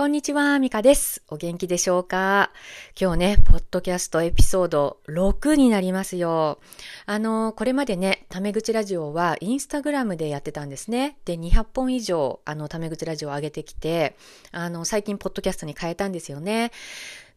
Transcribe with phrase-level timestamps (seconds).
[0.00, 1.22] こんにちは、ミカです。
[1.28, 2.52] お元気でしょうか？
[2.98, 6.58] 今日ね、ポッドキャストエピソード6になりますよ。
[7.04, 11.18] あの、これまでね、タメ口ラジオはインスタグラムでやってたんですね。
[11.26, 14.16] で、200本以上、あの、タメ口ラジオを上げてきて、
[14.52, 16.72] あの、最近ポッドキャストに変えたんですよね。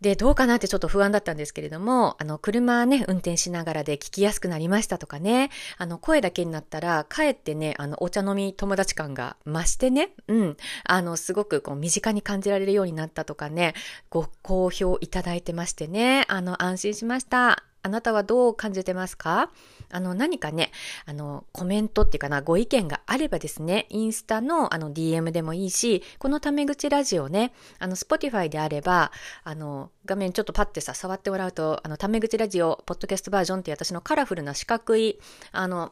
[0.04, 13.76] で、どうかなってちょっと不安だったんですけれども、あの、車ね、運転しながらで聞きやすくなりましたとかね、あの、声だけになったら、かえってね、あの、お茶飲み友達感が増してね、うん、あの、すごくこう、身近に感じられるようになったとかね、
[14.10, 17.73] ご好評いただいてましてね、あの、安心しました。
[17.84, 19.52] あなたはどう感じてますか？
[19.92, 20.72] あの、何かね、
[21.06, 29.12] あの、コメントっていうかな、ご意見があればですね、インスタのあの DM でもいいし、このタメ口ラジオね、あの、Spotify であれば、
[29.44, 35.20] あの、画面ちょっとパッてさ、触ってもらうと、あの、タメ口ラジオ、ポッドキャストバージョンって私のカラフルな四角い、
[35.52, 35.92] あの、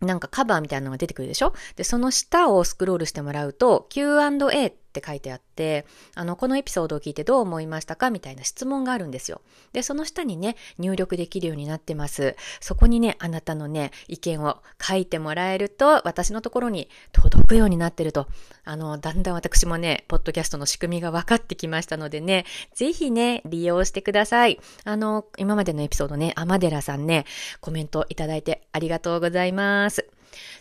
[0.00, 1.54] なんかカバーみたいなのが出てくるでしょ？
[1.76, 9.40] で、その下をスクロールしてもらうと、Q&A っって書いてあって、あの、このエピソードを聞いてどう思いましたかみたいな質問があるんですよ。
[9.72, 12.36] で、その下にね、入力できるようになってます。
[12.60, 18.28] そこにね、あなたのね、意見を書いてもらえると、私のところに届くようになってると、
[18.64, 24.60] あの、だんだん私もね、ポッドキャストの仕組みが分かってきましたのでね、ぜひね、利用してください。
[24.84, 27.24] あの、今までのエピソードね、天寺さんね、
[27.60, 30.06] コメントいただいてありがとうございます。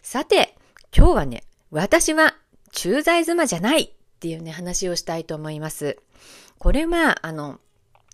[0.02, 0.56] さて、
[0.96, 2.36] 今日はね、私は
[2.72, 5.98] 駐在妻じゃないっていうね、話をしたいと思います。
[6.60, 7.60] これは、あの、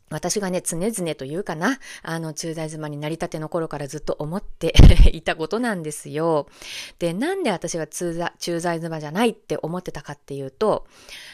[0.09, 4.73] 私がね、常々というかな、あの、駐在妻になりたての頃からずっと思って
[5.11, 6.47] いたことなんですよ。
[6.97, 8.13] で、なんで私は駐
[8.61, 10.87] 在妻じゃないって思ってたかっていうと、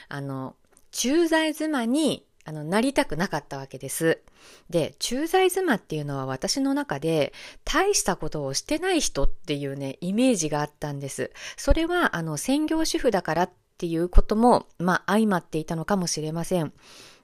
[0.09, 0.55] あの、
[0.91, 4.21] 駐在妻にあの、なりたくなかったわけです。
[4.69, 7.31] で、駐在妻っていうのは私の中で
[7.63, 11.31] 大したことをしてない人っていうね、イメージがあったんです。
[11.55, 13.49] それは、あの、専業主婦だからっ
[13.83, 16.71] っていうことも、まあ、相まっていたのかもしれません。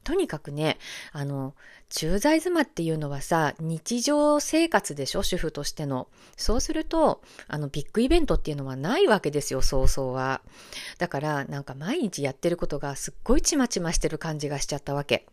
[0.03, 0.77] とにかくね、
[1.13, 1.55] あの、
[1.87, 5.23] 駐在妻っていうのはさ、日常生活でしょ？
[5.23, 6.09] 主婦としての。
[6.35, 10.41] そうすると、あの、ビッグイベントっていうのはないわけですよ、早々は。
[10.97, 15.27] だから、なんか毎日やってることがすっごいちまちましてる感じがしちゃったわけ。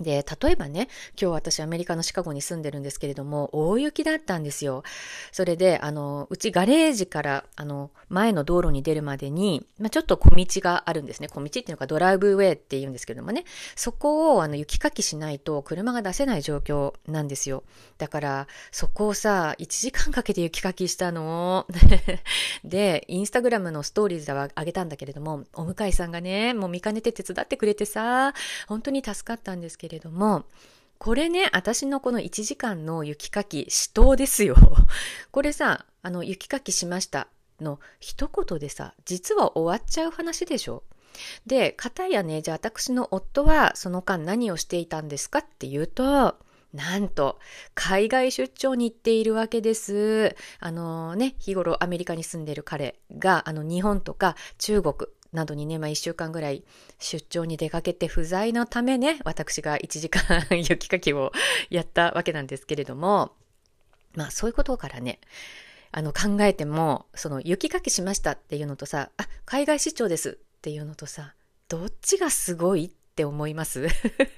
[0.00, 0.88] で、例えばね、
[1.20, 4.82] 今日私アメリカのシカゴに住んでるんですけれども、大雪だったんですよ。
[5.30, 11.28] それで、あの、うちガレージから、あの、前の道路に出るまでに、まあ、ちょっと小道があるんですね。
[11.28, 13.44] 小道っていうのかドライブウェイって言うんですけれどもね。
[13.76, 17.62] そこを、あの、雪かきしないと車が出せない状況なんですよ。
[17.96, 21.68] だから、そこをさ、1時間かけて雪かきしたの。
[22.64, 28.34] で、インスタグラムのストーリーズではあげたんだけれども、お向かいさんがね、もう見かねて手伝ってくれてさ、
[28.66, 30.46] 本当に助かったんですけどけれども、
[30.96, 34.56] これね、私のこの1時間の雪かき、死闘ですよ。
[35.30, 37.28] これさ、あの、雪かきしました
[37.60, 40.84] の一言でさ、実は終わっちゃう話でしょ？
[41.44, 45.40] で、方やね、じゃあ私の夫はその間何をしていたんですか？
[45.40, 46.36] っていうと、
[46.72, 47.38] なんと、
[47.74, 50.34] 海外出張に行っているわけです。
[50.60, 54.94] あのね、日頃アメリカに住んでいる彼が、あの、日本とか中国、
[55.34, 56.64] などにね、まあ一週間ぐらい
[56.98, 61.32] 出張に出かけて不在のためね、私が1時間雪かきを
[61.68, 63.32] やったわけなんですけれども、
[64.14, 65.18] まあそういうことからね、
[65.90, 71.34] あの考えても、その雪かきしましたっていうのとさ、あ、海外出張ですっていうのとさ、
[71.68, 73.88] どっちがすごいって思います？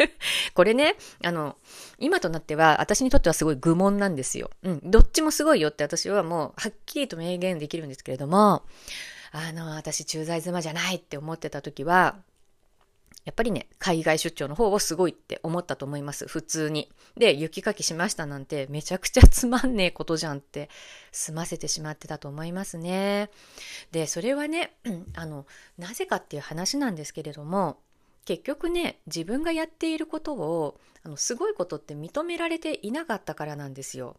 [0.54, 1.56] これね、あの、
[1.98, 4.50] 今となっては、私にとってはすごい愚問なんですよ。
[4.62, 8.62] うん、どっちもすごいよって私はもう、はっきりと明言できるんですけれども、
[9.32, 12.16] あの、私駐在妻じゃないって思ってた時は、
[13.26, 16.28] やっぱりね、海外出張の方をすごいって思ったと思います。
[16.28, 16.88] 普通に。
[17.16, 20.70] で、雪かきしましたなんてめちゃくちゃつまんねえことじゃんって
[21.10, 23.30] 済ませてしまってたと思いますね。
[23.90, 24.76] で、それはね、
[25.16, 25.44] あの、
[25.76, 27.78] なぜかっていう話なんですけれども、
[28.26, 34.16] 結局ね、自分がやっていることを、あの、すごいことって認められていなかったからなんですよ。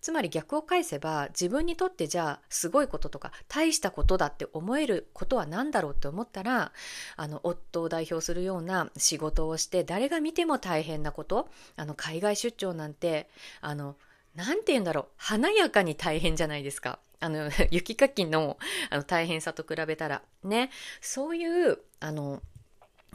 [0.00, 6.72] つまり逆を返せば自分にとってじゃあすごいこととか大したことだって思えることは何だろうって思ったら
[7.16, 13.28] あの夫を代表するような仕事をして誰が見ても大変なことあの海外出張なんて
[13.60, 13.96] あの
[14.34, 16.98] なんて言うんだろう華やかに大変じゃないですか。
[17.20, 18.58] あの 雪かきの
[18.90, 20.70] あの大変さと比べたらね
[21.00, 22.42] そういうあの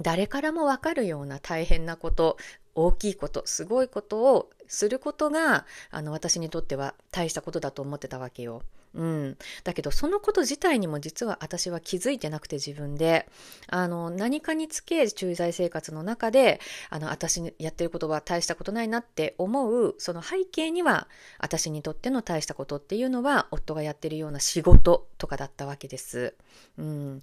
[0.02, 2.38] 誰からもわかるような大変なこと
[2.76, 8.64] 大きいことすごいことをすることがあの私にとっては大したことだと思ってたわけよ。
[8.96, 13.28] うん、だけどそのこと自体にも実は私は気づいてなくて自分で
[13.68, 16.60] あの何かにつけ駐在生活の中で
[16.92, 21.08] あの私にやってることは大したことないなって思うその背景には
[21.40, 26.36] 私にとっての大したことっていうのは夫がやってるような仕事とかだったわけです。
[26.78, 27.22] うん、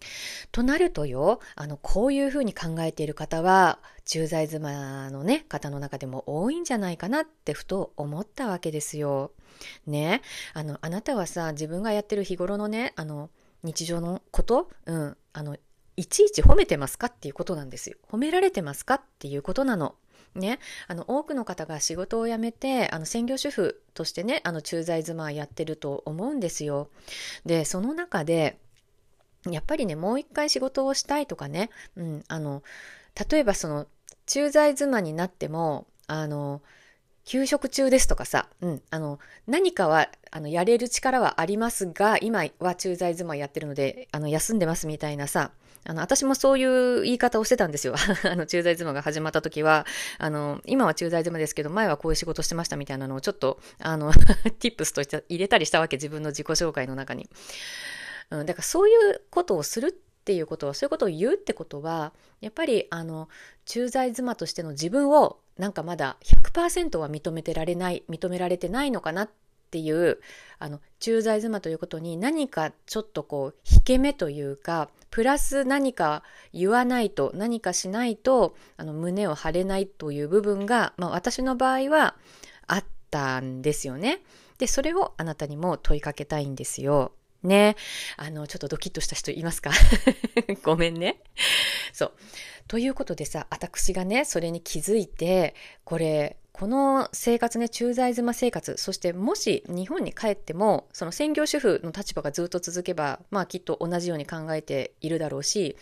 [0.51, 3.79] となるとよあのこういうふうに考えている方は
[4.11, 9.31] 駐在妻のね方の中でも多いんじゃないかなってふと思ったわけですよ。
[9.87, 10.23] ね
[10.53, 13.31] あのあなたはさ自分がやってる日頃のねあの
[13.63, 14.69] 日常のこと？
[14.87, 15.57] うんあの
[15.97, 17.99] いちいち褒めてますかっていうことなんですよ。
[18.11, 19.95] 褒められてますかっていうことなの。
[20.35, 20.59] ね、
[20.89, 26.89] あの多くの方が仕事を辞めてあの専業主婦としてねあの駐在妻やってると思うんですよ。
[27.47, 28.59] でその中で
[29.49, 32.65] やっぱりねもう一回仕事をしたいとかね、うん、あの
[33.31, 33.87] 例えばその
[34.31, 36.63] 駐在妻になってもあの
[37.25, 45.53] 休職中ですとかさ、うん、あの、何かは、あの、やれる力はありますが、今は駐在妻やってるので、あの、休んでますみたいなさ、
[45.85, 47.95] あの、私もそういう言い方をしてたんですよ。
[48.25, 49.87] あの、駐在妻が始まった時は、
[50.19, 54.13] あの、今は駐在妻ですけど、前はこういう仕事してましたみたいなのをちょっと、あの、
[54.59, 57.29] ティップスとして入れたりしたわけ、自分の自己紹介の中に。
[58.31, 63.29] うん、だからそういうことをするっていうことは、そういうことを言うってことは、やっぱり、あの、
[63.65, 69.31] 駐在妻としての自分をなんかまだ100%は認めてられない認められてないのかなっ
[69.71, 70.19] ていう
[70.59, 76.23] あの駐在妻ということに何かちょっとこう引け目というかプラス何か
[76.53, 82.17] 言わないと何かしないとあの胸を張れないという部分が、まあ、私の場合は
[82.67, 84.23] あったんですよね。
[84.59, 87.13] でそれをあなたにも問いかけたいんですよ。
[87.43, 87.77] ね。
[88.17, 89.71] あの、ちょっとドキッとした人いますか？
[90.63, 91.21] ごめんね。
[91.93, 92.13] そう。
[92.69, 95.55] ということでさ、私がね、それに気づいて、
[95.85, 105.77] これ、この生活ね、駐在妻生活、そしてもし日本に帰っても、その専業主婦の立場がずっと続けば、まあきっと同じように考えているだろうし、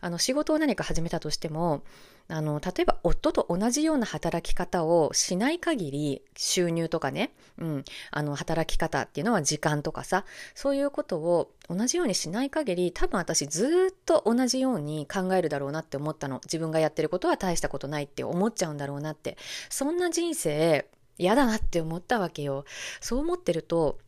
[0.00, 1.84] あの仕事を何か始めたとしても、
[2.28, 10.24] あの、例えば夫と同じような働き方をしない限り、収入とかね、うん、あの、働き方っていうのは時間とかさ、
[10.54, 16.40] そういうことを同じようにしない限り、多分私ずっと同じように考えるだろうなって思ったの。
[16.44, 19.36] 自分がやってることは大したことないって思っちゃうんだろうなって。
[19.68, 20.88] そんな人生、
[21.18, 22.64] 嫌だなって思ったわけよ。
[23.00, 23.98] そう思ってると、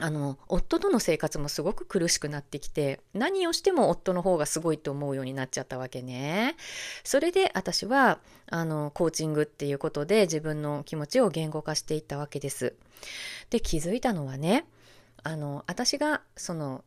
[0.00, 6.56] あの夫との生活もすごく苦しくなってきて何をしても夫の方がすごいと思うようになっちゃったわけね。
[7.04, 8.18] それで私は
[8.50, 12.74] あのコーチングっていうことで自分の気持ちを言語化していったわけです。
[13.50, 14.66] で気づいたのはね
[15.22, 16.84] あの私がその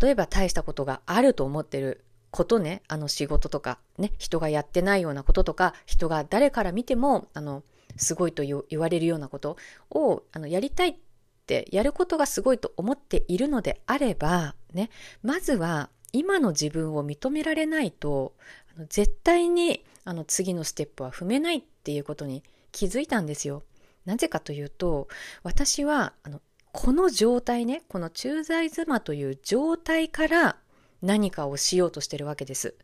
[0.00, 7.62] 例えば大したことがあると思ってることねあの仕事とかね人がやってないようなこととか人が誰から見てもあの
[7.96, 9.56] すごいと言われるようなこと
[9.90, 11.09] をあのやりたいって
[11.50, 14.88] ってやることがすごいと思っているのであれば、ね、
[15.24, 18.34] まずは今の自分を認められないと、
[18.76, 23.64] あの絶対にあの次のステップは踏めないっていうことに気づいたんですよ。
[24.06, 25.08] なぜかというと、
[25.42, 26.40] 私はあの
[26.72, 30.56] この状態ね、この駐在妻という状態から
[31.02, 32.74] 何かをしようとしてるわけです。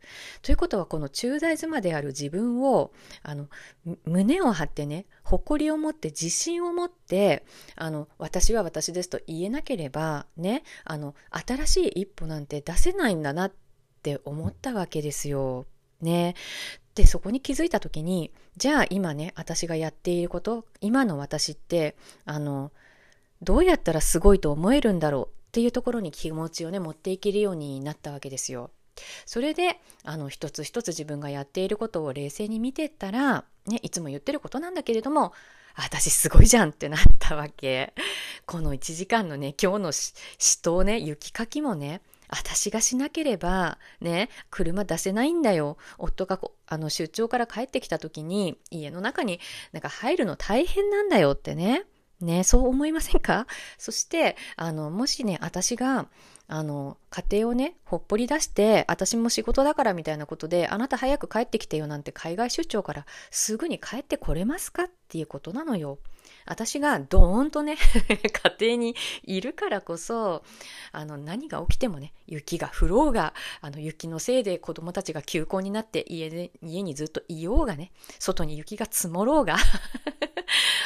[0.41, 2.91] ということはこの駐在妻である自分を
[3.23, 3.47] あの
[4.05, 13.51] 胸を張ってね誇りを持って自信を持ってあの私は私ですと言えなければねあの新しい一歩なんて出せないんだなっ
[14.01, 15.65] て思ったわけですよ。
[16.01, 16.35] ね。
[16.95, 22.71] でそこに気づいた時にじゃあ今ね私がやっていること今の私ってあの
[23.43, 28.69] どうやったらすごいと思えるんだろうっていうところに気持ちをね持っていけるようになったわけですよ。
[29.25, 35.33] それであの一つ一つ自分がやっていることを冷静に見てったら、ね、いつも言ってることなんだけれども
[35.75, 37.95] 私すごいじゃんってなったわけ。
[38.45, 49.39] この1時間のね今日の死闘ね雪かきもね私がしなければね車出せないんだよ夫があの出張から帰ってきた時に家の中に
[49.71, 51.87] なんか入るの大変なんだよってね
[52.21, 53.47] ね、そう思いませんか？
[53.77, 56.07] そして、あの、もしね、私が、
[56.47, 65.99] あの、家庭をね、ほっぽり出して、私も仕事だからみたいなことで、あなた早く帰ってきてよなんて海外出張からすぐに帰ってこれますかっていうことなのよ。
[66.45, 67.77] 私がドーンとね
[68.59, 70.43] 家庭にいるからこそ
[70.91, 79.57] あの何が起きてもね雪が降ろうがあの雪のせいで子供たちが休校になって家で家にずっといようがね外に雪が積もろうが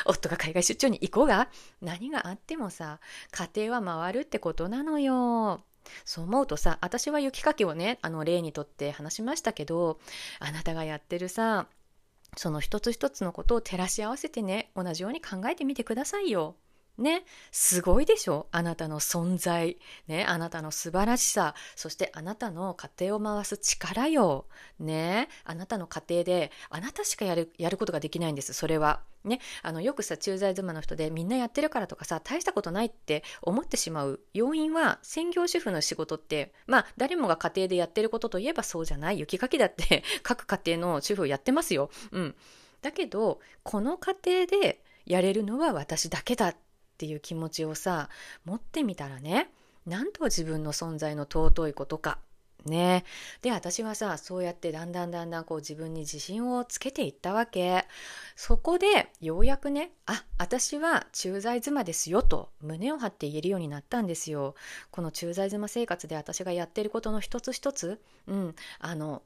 [0.06, 1.50] 夫が海外出張に行こうが
[1.82, 3.00] 何があってもさ
[3.32, 5.62] 家庭は回るってことなのよ。
[6.06, 10.00] そう思うとさ私は雪かきをねあの例にとって話しましたけど
[10.40, 11.66] あなたがやってるさ
[12.38, 16.56] その一つ一つのことを照らし合わせてね、同じように考えてみてくださいよ。
[16.98, 18.48] ね、すごいでしょ？
[18.52, 24.46] あなたの存在、ね、あなたの素晴らしさ、そしてあなたの家庭を回す力よ。
[24.80, 29.02] ね、あなたの家庭であなたしかやる、やることができないんです、それは。
[29.24, 41.92] ね、あのよくさ駐在妻の人でみんなやってるからとかさ大したことないって思ってしまう要因は専業主婦の仕事ってまあ誰もが家庭でやってることといえばそうじゃない雪かきだって 各家庭の主婦やってますよ。
[42.12, 42.36] うん、
[42.82, 46.56] だけどこの家庭でやれるのは私だけだっ
[47.02, 48.10] っていう気持ちをさ
[48.46, 49.50] 持ってみたらね
[49.88, 52.20] なんと自分の存在の尊いことか。
[52.64, 53.04] ね。
[53.42, 57.88] で私はさそうやってだんだんだんだんこう自分に自信をつけていったわけ。
[58.36, 64.54] そこでようやくねあ私は駐在妻ですよと胸を張って言えるようになったんですよ。
[64.92, 69.24] この駐在妻生活で私がやってることの一つ一つうんあの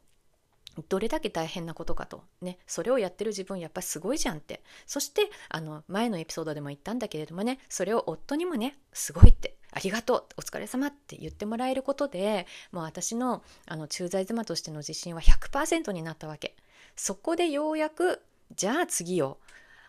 [0.89, 4.61] どれだけ大変なことかと、ね、それをやってる自分やっぱりすごいじゃんって。
[4.85, 9.55] そしてあの前のエピソードでも言ったんだけれどもねそれを夫にもねすごいって。
[9.71, 10.25] ありがとう。
[10.37, 16.55] お疲れ様って言ってもらえることでもう私のあの駐在妻としての自信は100%になったわけ。
[16.95, 18.21] そこでようやく
[18.55, 19.37] じゃあ次よ。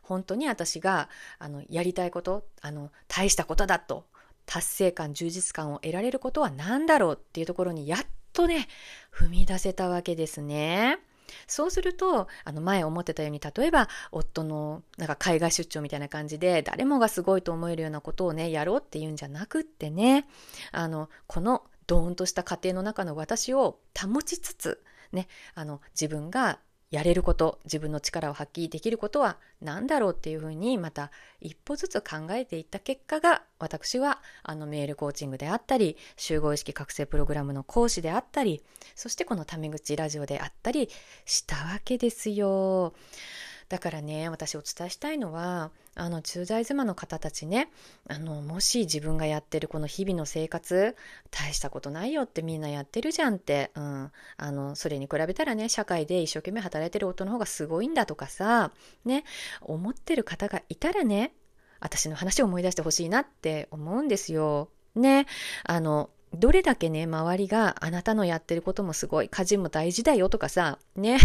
[0.02, 4.06] 本当に私があのやりたいことあの大したことだと
[4.46, 8.00] 達成感充実感を得られることは何だろうっていうところにやっ
[8.36, 8.68] とね、
[9.10, 10.98] 踏み出せたわけですね。
[11.46, 20.28] そうすると、あの前思ってたように、例えば夫のなんか海外出張みたいな感じで、誰もがすごいと思えるようなことをね、やろうっていうんじゃなくってね、
[20.70, 26.58] あの、このドーンとした家庭の中の私を保ちつつ、ね、あの自分が
[26.90, 38.62] やれること自分の力を発揮できることは何だろうっていうふうにまた一歩ずつ考えていった結果が私はあのメールコーチングであったり集合意識覚醒プログラムの講師であったり
[38.94, 40.88] そしてこのタメ口ラジオであったり
[41.24, 42.94] したわけですよ。
[43.68, 47.70] だからね私お伝えしたいのはあの駐在妻の方たちね
[48.08, 50.94] あのもし自分がやってるこの日々の生活
[51.30, 58.70] 大したことないよってみんなやってるじゃんって、うん、あのそれに比べたらね社会で一生懸命働いてる夫の方がすごいんだとかさ
[59.04, 59.24] ね
[59.62, 61.32] 思ってる方がいたらね
[61.80, 64.68] 私の話を思い出してほしいなって思うんですよ。
[64.94, 65.26] ね
[65.64, 66.08] あの
[66.38, 71.18] どれだけね、周りがあなたのやってることもすごい、家事も大事だよとかさ、ね、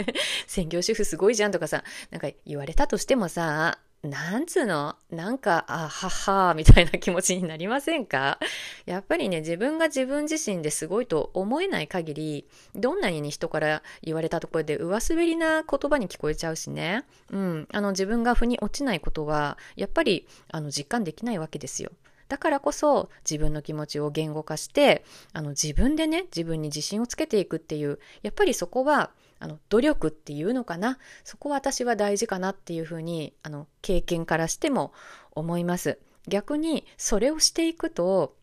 [0.46, 4.94] 専業主婦すごいじゃんとかさ、なんか言われたとしてもさ、なんつうの？
[5.10, 8.38] なんか、あははみたいな気持ちになりませんか？
[8.86, 12.46] やっぱりね、自分が自分自身ですごいと思えない限り、
[12.76, 17.02] どんなに人から言われたところで上滑りな言葉に聞こえちゃうしね。
[17.32, 17.68] うん。
[17.72, 21.90] あの、自分が腑に落ちないことは、やっぱり、あの、実感できないわけですよ。
[22.28, 30.98] だからこそ自分の気持ちを言語化してあの自分でね自分に自信をつけていくっていうやっぱりそこはあの努力っていうのかな。
[31.24, 34.92] そこは私は大事かなっていうふうにあの経験からしても
[35.32, 35.98] 思います。
[36.26, 38.34] 逆にそれをしていくと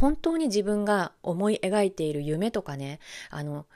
[0.00, 2.98] 本当に自分が思い描いている夢とかね
[3.30, 3.66] あの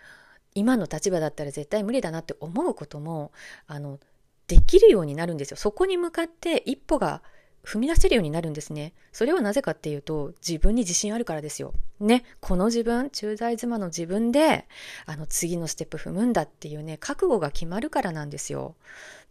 [0.54, 3.30] 今の立場だったら絶対無理だなって思うことも
[3.66, 4.00] あの
[4.48, 5.56] できるようになるんですよ。
[5.56, 7.22] そこに向かって一歩が
[7.64, 8.92] 踏み出せるようになるんですね。
[9.12, 11.74] それはなぜかっていうと、自分に自信あるからですよ。
[12.00, 14.66] ね、この自分、駐在妻の自分で、
[15.06, 18.76] あの次のステップ踏むんだっていうね、覚悟が決まるからなんですよ。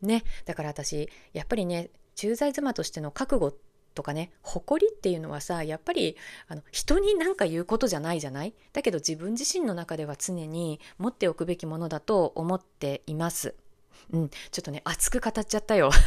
[0.02, 3.56] ね、だから私、やっぱりね、駐在妻としての覚悟
[3.96, 6.16] とかね、誇りっていうのはさ、やっぱり、
[6.48, 8.54] あの、人に何か言うことじゃないじゃない？
[8.72, 13.56] だけど自分自身の中では常に持っておくべきものだと思っています。
[14.12, 15.90] うん、ちょっとね、熱く語っちゃったよ。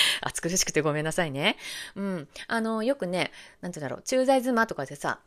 [0.22, 1.56] 暑苦しくてごめんなさいね。
[1.94, 2.28] うん。
[2.48, 5.20] あの、よくね、なんて言うんだろう、駐在妻とかでさ、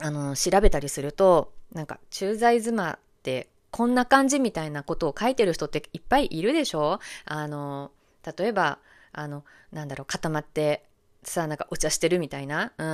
[0.00, 7.00] あの、調べたりすると、なんか、駐在妻ってこんな感じみたいなことを書いてる人っていっぱいいるでしょ？
[7.24, 7.90] あの、
[8.36, 8.78] 例えば、
[9.12, 10.84] あの、なんだろう、固まって
[11.22, 12.72] さ、なんかお茶してるみたいな。
[12.78, 12.84] う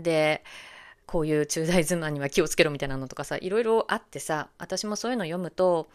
[0.00, 0.02] ん。
[0.02, 0.44] で、
[1.06, 5.88] こういう駐在妻には気をつけろみたいなのとかさ、いろいろあってさ、私もそういうの読むと、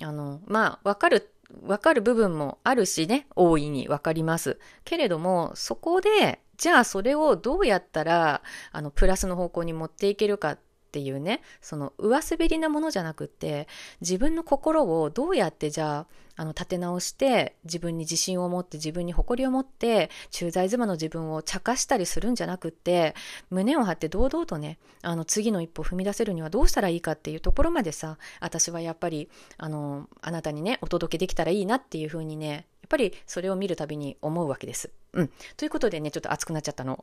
[0.00, 1.30] あの、まあ、わかる
[1.60, 4.58] わかる部分もあるしね、大いにわかります。
[4.84, 8.42] けれども、そこで、じゃあそれをどうやったら、
[8.72, 10.58] あの、プラスの方向に持っていけるかっ
[10.92, 13.66] ていうね、その上滑りなものじゃなくって、
[14.00, 23.14] 自分の心をどうやってじゃあ、あの立て直して自分に自信を持って自分に誇りを持って駐在妻の自分を茶化したりするんじゃなくって
[23.50, 34.90] 胸を張って堂々とねあの次の一歩踏み出せるにはどうしたらいいかっていうところまでさ私はやっぱりあのあなたにねお届けできたらいいなっていうふうにねやっぱりそれを見るたびに思うわけです。
[35.14, 35.30] うん。
[35.56, 37.02] ということでね、ちょっと熱くなっちゃったの。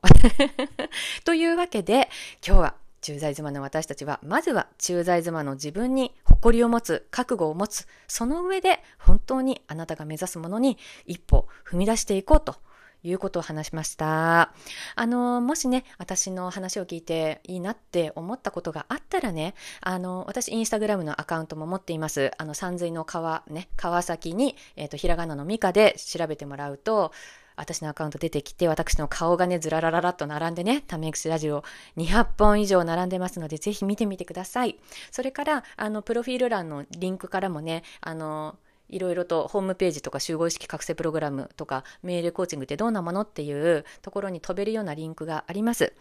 [1.23, 2.09] というわけで、
[2.45, 12.55] 今日は駐在妻の私たちは、まずは駐在妻の自分に誇りを持つ、覚悟を持つ、その上で本当にあなたが目指すものに一歩踏み出していこうと
[13.03, 14.53] いうことを話しました。
[14.95, 22.31] あの、もしね、私の話を聞いていいなって思ったことがあったらね、あの、私、インスタグラムのアカウントも持っています。
[22.37, 27.11] あの、山水の川、ね、川崎に、え、ー、ひらがなのミカで調べてもらうと、
[27.59, 31.65] 私のアカウント出てきて、私の顔がね、ずららららっと並んでね、タメ口ラジオ
[31.97, 34.79] 200本以上並んでますので、ぜひ見てみてください。
[35.11, 38.55] それから、あの、プロフィール欄のリンクからもね、あの、
[38.87, 45.93] いろいろとホームページとか集合意識覚醒プログラムとかメールコーチングってどんなものっていうところに飛べるようなリンクがあります。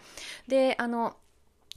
[0.47, 1.17] で、あの、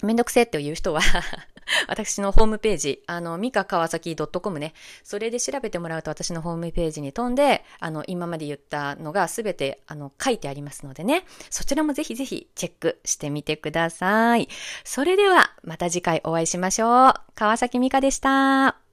[0.05, 1.01] めんどくせえっていう人は
[1.87, 14.49] 私のホームページ、あの、ミカ川崎 .com ね、それで調べてもらうと私のホームページに飛んで、あの、今まで言ったのがすべて、あの、書いてありますのでね、そちらもぜひぜひチェックしてみてください。
[14.83, 17.13] それでは、また次回お会いしましょう。
[17.35, 18.90] 川崎ミカでした。